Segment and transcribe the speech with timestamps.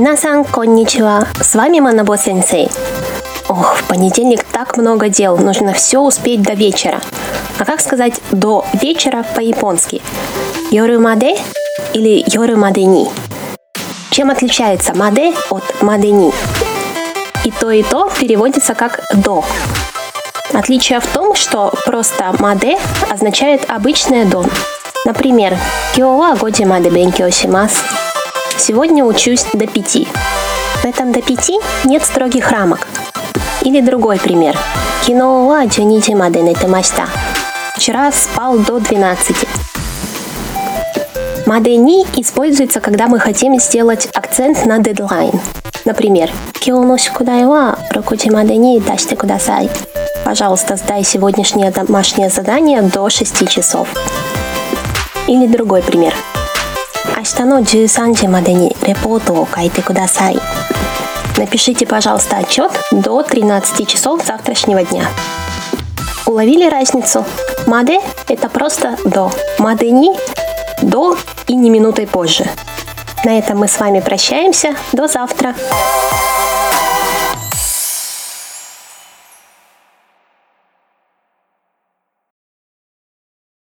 [0.00, 1.26] Минасан, конничева.
[1.42, 2.70] С вами Манабо Сенсей.
[3.48, 7.02] Ох, в понедельник так много дел, нужно все успеть до вечера.
[7.58, 10.00] А как сказать «до вечера» по-японски?
[10.70, 11.36] Йорумаде
[11.92, 13.08] или йорумадени?
[14.10, 16.32] Чем отличается маде от мадени?
[17.44, 19.44] И то, и то переводится как «до».
[20.54, 22.78] Отличие в том, что просто маде
[23.10, 24.46] означает обычное «до».
[25.04, 25.58] Например,
[25.94, 27.82] «Киоа годи маде бенкио шимас»
[28.62, 30.06] Сегодня учусь до пяти.
[30.82, 32.86] В этом до пяти нет строгих рамок.
[33.62, 34.54] Или другой пример.
[35.06, 37.06] Кино ва джунити маде нетемашта.
[37.74, 39.34] Вчера спал до 12.
[41.46, 45.40] Мадени используется, когда мы хотим сделать акцент на дедлайн.
[45.86, 49.70] Например, Кионо шикудай ва рокучи мадени даште кудасай.
[50.22, 53.88] Пожалуйста, сдай сегодняшнее домашнее задание до 6 часов.
[55.26, 56.14] Или другой пример.
[57.15, 60.39] 明日の13時までにレポートを書いてください。
[61.37, 65.05] Напишите, пожалуйста, отчет до 13 часов завтрашнего дня.
[66.25, 67.25] Уловили разницу?
[67.67, 69.31] Маде – это просто до.
[69.59, 72.45] Мадени – до и не минутой позже.
[73.23, 74.75] На этом мы с вами прощаемся.
[74.93, 75.55] До завтра.